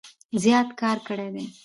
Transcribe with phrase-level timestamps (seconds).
[0.43, 1.45] زيات کار کړي دی